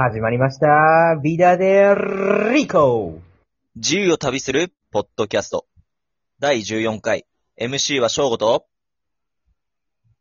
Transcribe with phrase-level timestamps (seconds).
[0.00, 1.18] 始まりました。
[1.24, 1.92] ビダデ
[2.54, 3.20] リコ
[3.74, 5.66] 自由を旅するポッドキャスト。
[6.38, 7.26] 第14回。
[7.60, 8.66] MC は翔吾と、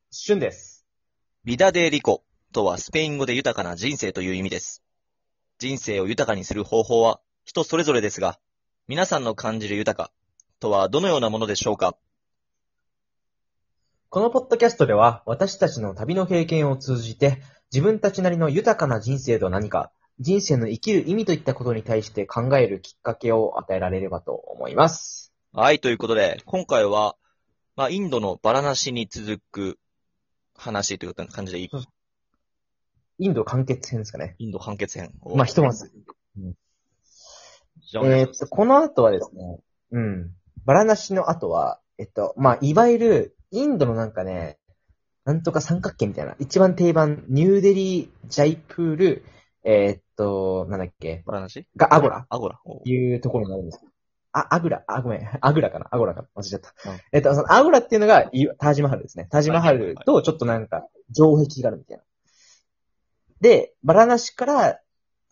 [0.10, 0.84] シュンです。
[1.44, 4.82] ビダデリコとはスペイン語で豊かな人生という意味です。
[5.60, 8.40] 人生を豊かにする方法は人それぞれですが、
[8.88, 10.12] 皆さんの感じる豊か
[10.60, 11.96] とはどのようなものでしょうか
[14.10, 25.34] このポッドキャストでは、私たちの旅の経験を通じて、自分たちなりの豊かな人生とは何か、人生の生きる意味といったことに対して考えるきっかけを与えられればと思います。
[25.54, 27.16] はい、ということで、今回は、
[27.76, 29.80] まあ、インドのバラナシに続く
[30.56, 31.70] 話という感じでいい？
[33.20, 34.36] インド完結編ですかね。
[34.40, 35.36] インド完結編を。
[35.36, 35.92] まあ、ひとまず。
[37.92, 39.60] じゃあお願いしますえーっと、この後はですね、
[39.92, 40.32] うん。
[40.66, 44.57] バラナシの後は、えっと、まあ、いわゆる、インドのなんかね、
[45.28, 49.26] なんとか三角形みたいな、一番定番、ニューデリー、ジャイプール、
[49.66, 52.62] えーっと、なんだっけ、バラナシが、アゴラアゴラ。
[52.64, 53.82] おいうところになるんです。
[54.32, 55.88] あ、アグラ、あ、ごめん、アグラかな？
[55.92, 56.28] アゴラかな？
[56.34, 56.74] 忘れちゃった。
[56.90, 59.28] うんえっと、そのアグラっていうのが、いタージマハルですね。
[59.30, 62.04] タージマハルとちょっとなんか、城壁があるみたいな。
[63.42, 64.80] で、バラナシから、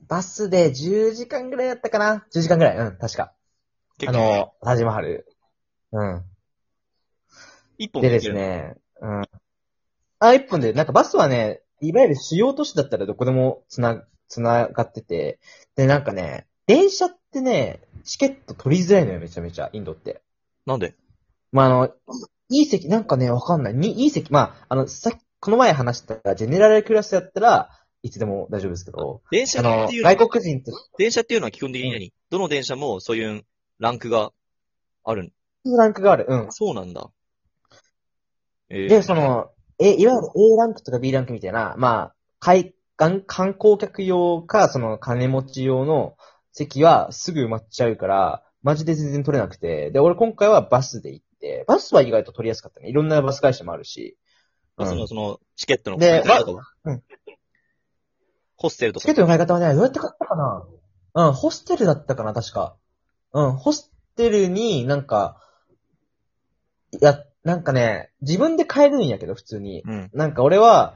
[0.10, 3.34] バスで10時間ぐらいだったかな ?10 時間ぐらい、うん、確か。
[4.06, 5.26] あの、タージマハル。
[5.94, 6.26] うん。
[7.78, 9.24] 一本でですね、うん。
[10.28, 15.40] あ、一本で、なんかバスはね、いわゆる主要都市だったらどこでもつな、つながってて、
[15.76, 20.22] で、なんかね、電車ってね、チケット取りづらいのよ、めちゃめちゃ、インドって。
[20.66, 20.96] なんで？
[21.52, 21.94] まあ、あの、
[22.50, 23.74] いい席、なんかね、わかんない。
[23.74, 27.70] に、いい席、まあ、あの、さっき、この前話した、ジェネラルクラスやったら、
[28.02, 33.44] いつでも大丈夫ですけど、電車っていう、のは外国人と、電車っていうのは基本的に何、どの電車もそういう
[33.80, 34.32] ランクが
[35.04, 35.32] ある
[35.66, 36.26] ランクがある。
[36.30, 36.48] うん。
[36.52, 37.10] そうなんだ。
[38.70, 46.16] えーで、そ、の、え、いわゆる A ランクとか B ランクみたいな、まあ、海観観光客用か、その金持ち用の
[46.52, 49.92] 席はすぐ埋まっちゃうから、マジで全然取れなくて。
[49.92, 52.90] で、俺今回はバスで行って、バスは意外と取りやすかったね。
[52.90, 54.18] いろんなバス会社もあるし。
[54.78, 57.04] うんその、その、チケットので買い方とかはうん
[58.58, 59.02] ホステルとか。
[59.02, 60.66] チケットの買い方はね、どうやって買ったかな
[61.16, 62.76] うん、ホステルだったかな、確か。
[63.34, 65.42] うん、ホステルになんか、
[66.92, 69.84] いや、なんかね、自分で買えるんやけど、普通に。
[69.86, 70.10] うん。
[70.14, 70.96] なんか俺は、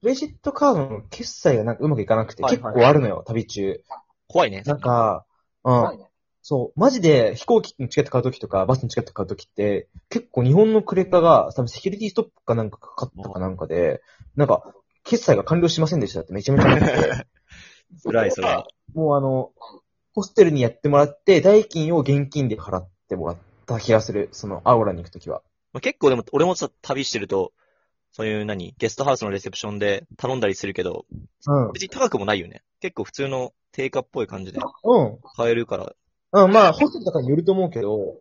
[0.00, 3.82] クレジットカードの決済がなんかうまくいかなくて、結はいはい構あるのよ、旅中。
[4.28, 4.62] 怖いね。
[4.64, 5.26] なんか、
[5.64, 5.98] うん。
[6.40, 14.00] そう、マジで飛行機のチケット買うときとか、バスのチケット買うときって、結構日本のクレカが、多分セキュリティストップかなんかかかったかなんかで、
[14.36, 14.72] なんか、
[15.02, 17.26] 決済が完了しませんでしたってめちゃめちゃなって、
[18.06, 18.68] 辛い、それは。
[18.94, 19.50] もうあの、
[20.14, 23.36] ホステルにやってもらって、代金を現金で払ってもらっ
[23.66, 24.28] た気がする。
[24.32, 25.42] その、アオラに行くときは。
[25.72, 27.52] まあ結構でも、俺もさ、旅してると、
[28.12, 31.04] そういう何、ゲストハウスのレセプションで頼んだりするけど、
[31.46, 31.72] うん。
[31.72, 32.62] 別に高くもないよね。
[32.80, 35.18] 結構普通の定価っぽい感じでうん。
[35.36, 35.92] 買えるから。
[36.32, 38.16] うん、まあ、ホステルとかによると思うけど、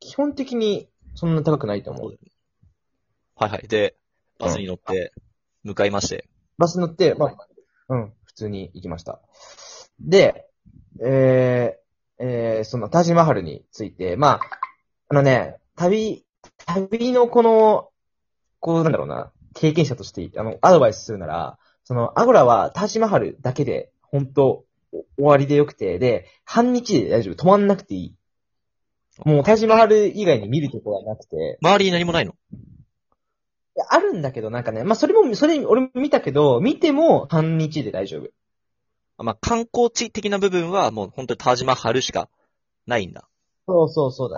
[0.00, 2.18] 基本的にそんな高くないと思う。
[3.36, 3.68] はいはい。
[3.68, 3.96] で、
[4.38, 5.12] バスに乗って、
[5.62, 6.28] 向かいまして。
[6.56, 7.36] バス乗って、まあ、
[7.88, 9.20] うん、普通に行きました。
[10.00, 10.46] で、
[11.00, 14.40] えー、えー、その、タジマハルについて、まあ、
[15.08, 16.24] あのね、旅、
[16.68, 17.88] 旅のこの、
[18.60, 27.34] こう、なんだろうな、経験者として、あの、アドバイスするなら、その、アゴラはタジマハルだけで、本当お終わりでよくて、で、半日で大丈夫。
[27.34, 28.14] 止まんなくていい。
[29.24, 32.34] もう、タジマハル以外に見るところはなくて、周りに何もないの？
[33.90, 38.28] あるんだけど、なんかね、まあ、それも、それ、俺も見たけど、見ても半日で大丈夫。
[39.16, 42.28] あまあ、観光地的な部分はもう本当にタージマハルしか
[42.86, 43.28] ないんだ。
[43.68, 44.36] そうそうそうだ。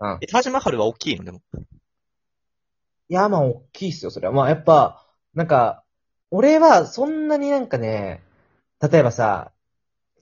[0.00, 0.14] ああ。
[0.14, 0.18] うん。
[0.22, 1.24] え、タージマハルは大きいの？
[1.24, 1.42] でも。
[3.08, 4.32] いや、まあ、大きいっすよ、それは。
[4.32, 5.84] まあ、やっぱ、なんか、
[6.30, 8.22] 俺は、そんなになんかね、
[8.80, 9.52] 例えばさ、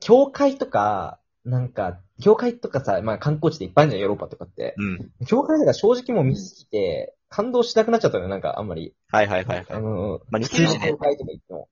[0.01, 4.75] 教会とか、なんか、教会とかさ、まあ、観光地でいっぱいあるじゃん、ヨーロッパとかって。
[4.77, 5.27] うん。
[5.27, 8.93] 教会とか正直もう見すぎて、感動しなくなっちゃったのよ、なんか、あんまり。
[9.13, 9.67] はいはいはいはい。
[9.71, 10.79] あの、まあ、似普通て。
[10.79, 11.69] の教会とか行っても。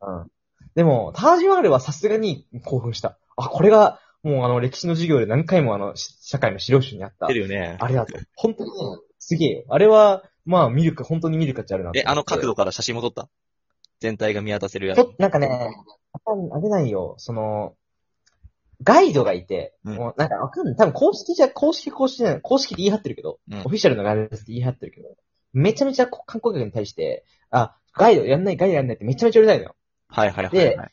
[0.00, 0.30] うん。
[0.74, 3.18] でも、タージマハルはさすがに興奮した。
[3.36, 7.34] あ、これが、もうあの、歴史の授業で何回もあの、し社会の資料集にあった似て。
[7.34, 7.76] るよね。
[7.80, 8.18] あれだと。
[8.36, 8.76] 本当にね、
[9.18, 9.64] すげえよ。
[9.68, 13.28] あれは、まあ、見るか、本当に見る価値あるなとえ、思ってあの角度から写真も撮った？
[14.00, 15.14] 全体が見渡せるやつちょ。
[15.18, 15.70] なんかね、
[16.14, 17.74] あれないよ、その、
[18.82, 20.76] ガイドがいて、うんもうなんかわかんない。
[20.76, 25.08] 多分公式じゃ、公式公式じゃない、公式って言い張ってるけど、うんオフィシャルのガイドって言い張ってるけど、
[25.52, 29.76] めちゃめちゃこ観光客に対して、あ、ガイドやんない、ガイドやんないってめちゃめちゃうるさいのよ。
[30.08, 30.90] はいはいはいではい。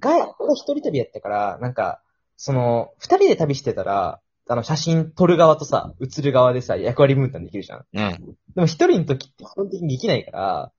[0.00, 2.02] ガイド、俺一人旅やったから、なんか、
[2.38, 7.84] その、二人で旅してたら、あの、写真撮る側とさ、写る側でさ、役割分担できるじゃん。
[7.92, 8.36] うん。
[8.54, 10.72] でも一人の時って基本的にできないから、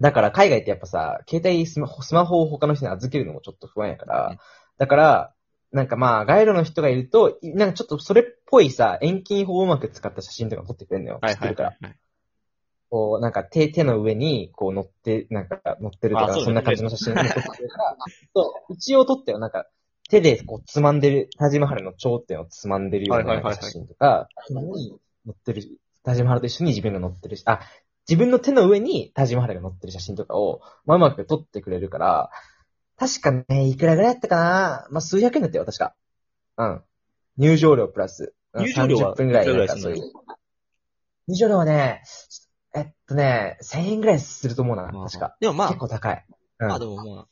[0.00, 4.38] だから海外ってやっぱさ、携帯スマホ、スマホを他の人に預けるのもちょっと不安やから、うん
[4.78, 5.34] だから、
[5.70, 11.18] なんかまあ、ガイドの人がいると、いなんかちょっとそれっぽいさ、遠近法をうまく使った写真とか撮ってくれるのよ。
[11.22, 11.76] はいはい知ってるから。
[11.80, 11.96] はい。
[12.90, 17.96] こう、なんか手、手の上に、こう乗って、なんか乗ってるとか、あそうだねそんな感じの写真を撮ってくれるから、
[18.34, 19.38] そう、一応撮ったよ。
[19.38, 19.66] なんか、
[20.08, 25.62] 手でこう、つまんでる、タジマハルの頂点をつまんでるようはいはいはいはいな写真とか、に乗ってる、
[26.02, 27.60] タジマハルと一緒に自分が乗ってるし、あ、
[28.08, 32.30] 自分の手の上にタジマハルが乗ってる写真とかを、まあ、うまく撮ってくれるから、
[32.98, 34.86] 確かね、いくらぐらいやったかな？
[34.90, 35.94] まあ、数百円だったよ、確か。
[36.58, 36.82] うん。
[37.38, 38.34] 入場料プラス。
[38.52, 40.12] うん入場料は30分ぐらいかそういうする
[41.26, 42.02] 入場料はね、
[42.74, 45.36] えっとね、1000円ぐらいすると思うな、確か。
[45.40, 46.26] でもま結構高い。
[46.58, 46.80] うあ、あ、ん。
[46.80, 47.28] でもまあ、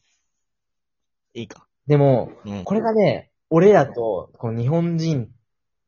[1.35, 1.67] いいか。
[1.91, 2.65] でも、うん。
[2.65, 5.29] これがね、俺らと、この日本人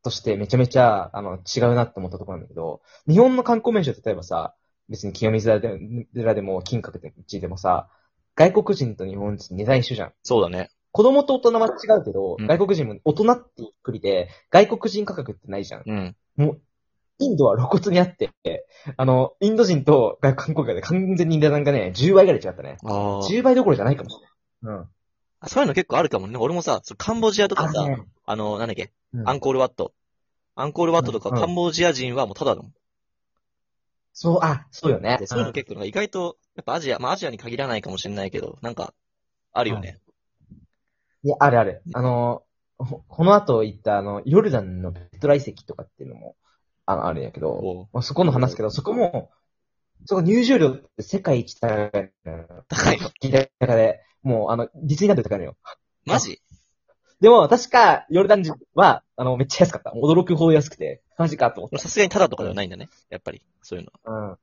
[0.03, 4.57] としてめちゃめちゃ、あの、違うなって思ったところなんだけど、日本の観光名所、例えばさ、
[4.89, 5.79] 別に清水寺で
[6.13, 7.89] 寺でも金閣寺でもさ、
[8.35, 10.13] 外国人と日本人値段一緒じゃん。
[10.25, 10.71] そうだね。
[10.91, 15.83] 子供と大人は違うけど、うん外国人も大人ってくりで、外国人価格ってないじゃん。
[15.87, 16.17] うん。
[16.35, 16.61] もう、
[17.21, 18.33] インドは露骨にあって、
[18.97, 22.79] あの、インド人と外国人で完全に値段がね、10倍ぐらい違ったね。
[22.83, 23.23] ああ。
[23.23, 24.79] 10倍どころじゃないかもしれない。
[24.79, 24.89] うん。
[25.43, 26.39] あそういうの結構あるかもね。
[26.39, 29.93] 俺もさ、そのカンボジアとかさ、あるねあの、なんだっけ、うんアンコールワット。
[30.55, 32.75] アンコールワットとかうんうんカンボジア人はもうただだもん。
[34.13, 35.27] そう、あ、そうよねで。
[35.27, 38.95] そういうの結構なんか意外と、やっぱアジア、まあアジアに限らないかもしれないけど、なんか、
[39.53, 39.99] あるよね。
[41.25, 41.83] いや、あるある。
[41.95, 42.43] あの、
[42.79, 46.37] ほこの後行った、あの、ヨルダンのペトラ遺跡とかっていうのも、
[46.85, 49.31] あの、あるんやけど、おうまあ、そこの話すけど、そこも、
[50.05, 52.65] そこ入場料って世界一高いのよ。
[52.69, 55.57] 高いの聞 いた中で、もう、あの、実になって高いのよ。
[56.05, 56.41] マジ？
[57.21, 59.93] でも、確か、ヨルダン人は、あの、めっちゃ安かった。
[59.93, 62.89] 驚くほど安くて、マジかと思っさすがにただとかではないんだね。
[63.11, 63.93] やっぱり、そういうの。
[64.05, 64.39] た。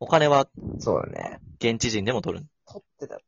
[0.00, 0.80] お金はうん。
[0.80, 1.38] そうだね。
[1.58, 2.46] 現地人でも取る。
[2.66, 3.20] 取ってた。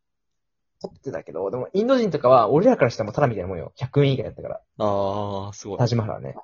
[0.81, 3.73] 取ってたけど、でも、インド人とかは、俺らからしたらもうただみたいなもんよ。
[3.77, 4.61] 100円以下やったから。
[4.79, 5.79] ああ、すごい。
[5.79, 6.35] タジマハルはね。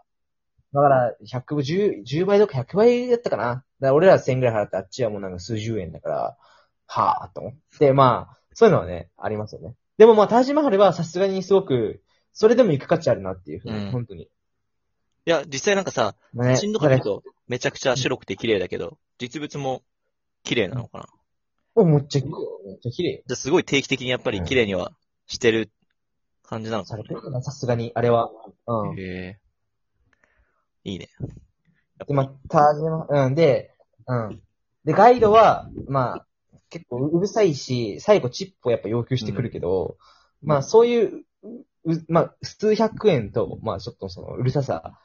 [0.72, 3.44] だから、100、10、10倍とか100倍だったかな。
[3.44, 6.36] だから俺ら1000円ぐらい払って、あっちはもうなんか数十円だから、
[6.86, 9.74] はぁ、と思って、まあ、そういうのはね、ありますよね。
[9.96, 12.02] でもまあ、タージマハルはさすがにすごく、
[12.34, 14.24] それでも行く価値あるなっていうふうに、うん本当に。
[14.24, 14.28] い
[15.24, 16.50] や、実際なんかさ、ね。
[16.56, 19.80] 写真とか見ると、めちゃくちゃ白くて綺麗だけど、実物も
[20.42, 21.06] 綺麗なのかな。
[21.74, 22.32] お、めっちゃ綺麗。
[22.66, 23.22] めっちゃ綺麗。
[23.26, 24.92] じゃあすごい定期的にやっぱり綺麗には
[25.26, 25.70] してる
[26.42, 27.08] 感じなのかなされ。
[27.08, 28.30] てるな、さすがに、あれは。
[28.66, 29.00] うん。
[29.00, 29.38] へえ。
[30.84, 31.08] いいね。
[32.06, 33.74] で、まあ、タージマ、うん、で、
[34.06, 34.42] うん。
[34.84, 36.26] で、ガイドは、まあ、
[36.70, 39.98] 結構うるさいし、最後チップをやっぱ要求してくるけど、
[40.42, 41.24] まあ、そういう、
[41.84, 44.98] う、まあ、数百円と、まあ、ちょっとその、うるささ、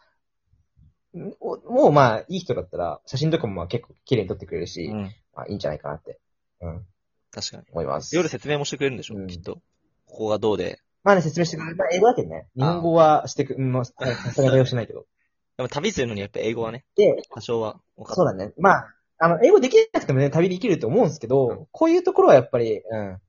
[1.14, 5.16] もうまあ、いい人だったら、写真とかもまあ結構綺麗に撮ってくれるし、うん。
[5.34, 6.20] まあ、いいんじゃないかなって、
[6.62, 6.86] うん、
[7.32, 7.64] 確かに。
[7.72, 8.16] 思います。
[8.16, 9.62] 夜説明もしてくれるんでしょ、うんきっと。
[10.06, 10.80] ここがどうで。
[11.04, 11.76] まあね、説明してくれる。
[11.78, 12.48] まあ、英語だけどね。
[12.56, 13.94] 日本語はしてく、うんまあ、さ
[14.34, 15.06] すがに対応しないけど。
[15.58, 18.52] でも旅するのにやっぱ英語はね、で、多少はそうだね。
[18.58, 23.22] まあ、あの、英語できなくてもね、旅できると思うんですけど、こういうところはやっぱり、うん。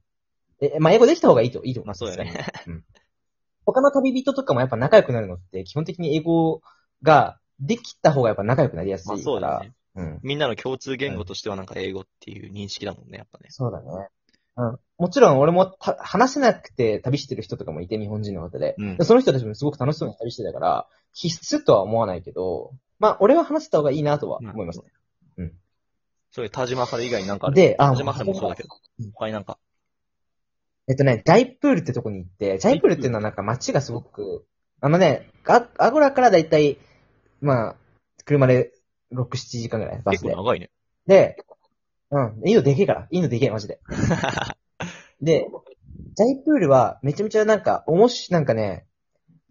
[0.61, 2.05] え、まあ、英語できた方がいいと、いいと思います。
[2.05, 2.47] まあそうだよね。
[2.67, 2.85] うん。
[3.67, 6.63] 他の旅人とかもやっぱ仲良くなるのって、基本的に英語
[7.03, 9.19] ができた方がやっぱ仲良くなりやすいまあ。
[9.19, 9.73] そうだよね。
[9.97, 10.21] うん。
[10.23, 13.47] みんなの共通言語としてはなんか英語っていう認識だもんね、やっぱね。
[13.51, 14.09] そうだね。
[14.57, 14.79] うん。
[14.99, 18.75] もちろん俺もた話せなくて旅してる人とかもいて、日本人の方で。
[18.79, 19.05] うんで。
[19.05, 24.85] その人たちもすごく楽しそうに旅してたから、必須とは思わないけど、まあ、俺は話せた方がいいなとは思いますね。
[26.37, 27.57] そういうタージマハル以外になんかある？
[27.57, 28.69] で、あタージマハルもそうだけど
[29.01, 29.11] うん。
[29.13, 29.57] 他になんか？
[30.87, 34.45] えっとね、ジャイプールってとこに行って、ジャイプールっていうのはなんか街がすごく、
[34.83, 36.77] あのね、アアゴラからだいたい、
[37.41, 37.77] まあ、
[38.27, 38.75] 車で
[39.15, 40.29] 6、7時間ぐらい、バスで。
[40.29, 40.71] 結構長いね。
[41.07, 41.39] で、
[42.11, 43.09] うん、いいのでけえから。
[43.11, 43.81] いいのでけえ、マジで。
[45.23, 45.47] で、
[46.17, 48.85] ジャイプールはめちゃめちゃなんか、おもし、なんかね、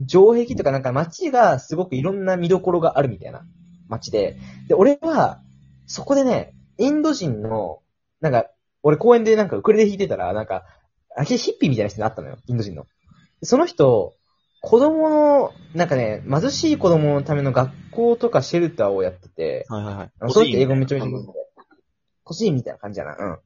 [0.08, 3.44] 城壁とかなんか街がすごくいろんな見どころがあるみたいな
[3.88, 4.38] 街で。
[4.68, 5.42] で、俺は、
[5.88, 7.82] そこでね、インド人の、
[8.22, 8.50] なんか、
[8.84, 10.66] 俺公園でなんかウクレレ弾いてたら、なんか、
[11.16, 12.84] あれヒッピーみたいな人に会ったのよ、インド人の。
[13.40, 14.14] でその人、
[14.62, 20.12] 子供の、なんかね、貧しい子供のための学校とかシェルターをやってて、はいはいはい。
[20.30, 21.34] そういう人英語めちゃめちゃ上手で。
[22.24, 23.16] 個人みたいな感じやな。
[23.18, 23.40] うん。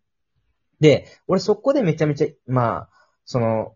[0.80, 2.90] で、俺そこでめちゃめちゃ、まあ、
[3.26, 3.76] その、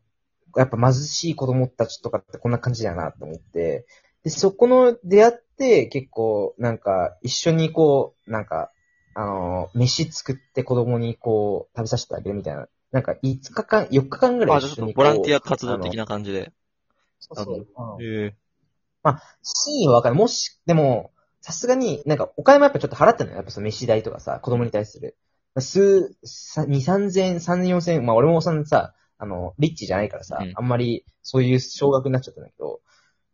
[0.56, 3.86] やっぱ貧しい子供たちとかってこんな感じだなと思って、
[4.24, 8.72] で、そこの出会って結構、なんか、一緒にこう、なんか、
[9.16, 12.68] あの、飯作って子供にこう、食べさせてあげるみたいな。
[12.92, 15.04] なんか、5日間、4日間ぐらあ、ちょっとい一緒にこう。
[15.06, 16.52] ボランティア活動的な感じで。
[17.20, 17.68] そうそう
[17.98, 18.36] うんへえ。
[19.42, 20.16] 真意はわかる。
[20.16, 23.38] もし、でも、さすがに、なんか、お金もやっぱちょっと払ってんのよ。
[23.38, 25.18] やっぱその飯代とかさ、子供に対する。
[25.60, 32.82] 数、さ2、3000、3000、4000、まあ俺もそのさ、あの、リッチじゃないからさ、うんあんまりそういう少額になっちゃったんだけど、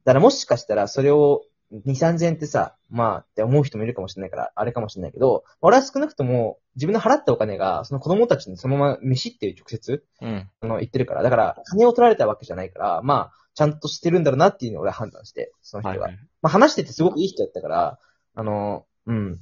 [0.04, 10.50] だからもしかしたらそれを2、3000ってさ、まあって思う人もいるかもしれないから、あれかもしれないけど、俺は少なくとも自分の払ったお金が、その子供たちにそのまま飯っていう直接、うん。
[10.62, 16.06] あの、言ってるから、だから金を取られたわけじゃないから、まあ、ちゃんとしてるんだろうなっていうのを俺は判断して、その人が。
[16.06, 16.20] はいはい。
[16.42, 18.00] まあ話しててすごくいい人だったから、
[18.36, 19.40] あの、うん。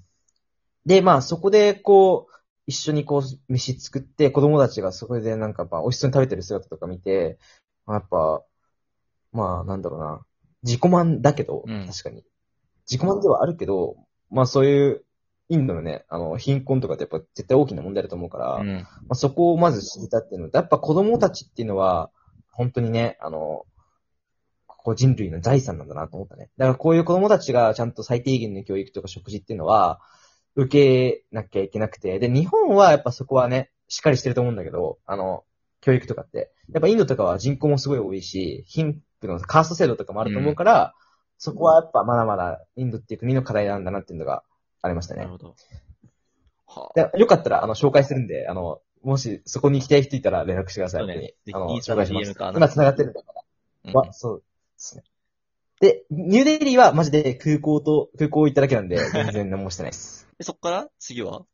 [0.85, 2.33] で、まあそこでこう、
[2.65, 7.37] 一緒にこう、飯作って、子供たちがそこでなんかやっぱ美味しそうに食べてる姿とか見て、
[7.85, 8.43] まあやっぱ、
[9.31, 10.25] まあなんだろうな、
[10.67, 12.23] 自己満だけど、うん確かに。
[12.89, 13.95] 自己満ではあるけど、
[14.29, 15.03] まあそういう、
[15.49, 18.67] インドのね、あの、貧困とかってやっぱ絶対大きな問題だと思うから、うん。
[18.67, 22.11] まあ、そこをまず知れたっていうのと、やっぱ子供たちっていうのは、
[22.51, 23.65] 本当にね、あの、
[24.67, 26.49] こう人類の財産なんだなと思ったね。
[26.57, 30.01] だからこういう子供たちがちゃんと最低限の教育とか食事っていうのは、
[30.55, 35.43] 受けなきゃいけなくて、で、日本はやっぱそこはね、しっかりしてると思うんだけど、あの、
[35.81, 36.51] 教育とかって。
[36.73, 40.93] やっぱインドとかは人口もすごい多いし、貧富のカースト制度とかもあると思うから、
[41.37, 44.43] そこはやっぱまだまだインドっていう国の課題なんだなっていうのが
[44.81, 45.31] ありましたねなる。
[45.31, 45.55] ほど。
[46.67, 51.01] はでよかったら、あの、紹介するんで、あの、もしそこに行きたい人いたら連絡してください。
[51.01, 52.35] そうねあの、紹介します。
[52.55, 53.41] 今繋がってるんだから。
[53.85, 54.43] うんわ、そうで
[54.77, 55.03] すね。
[55.79, 60.27] で、ニューデリーはマジで空港と、空港行っただけなんで、全然何もしてないです。
[60.37, 60.89] でそっから？
[60.99, 61.45] 次は？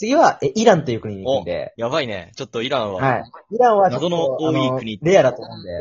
[0.00, 2.32] 次は、え、イランという国に行くんで、やばいね。
[2.34, 3.02] ちょっとイランは。
[3.02, 3.30] はい。
[3.50, 5.78] イランはちょっと謎の多い国レアだと思うんで、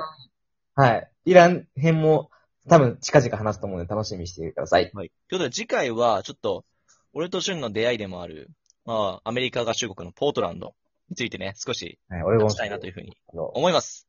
[0.76, 1.10] はい。
[1.24, 2.30] イラン編も
[2.68, 4.92] 多分近々話すと思うんで楽しみにしていてください。
[4.94, 5.10] はい。
[5.30, 6.66] ということで次回は、ちょっと、
[7.14, 8.50] 俺と俊の出会いでもある、
[8.84, 10.76] まあ、アメリカ合衆国のポートランド
[11.10, 14.06] についてね、少しはい、俺も話したいなというふうに思います。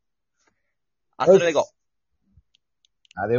[1.18, 1.68] アストレゴ。
[3.14, 3.38] あれ